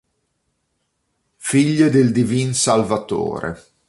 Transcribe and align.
Figlie 1.37 1.91
del 1.91 2.11
Divin 2.11 2.55
Salvatore 2.55 3.63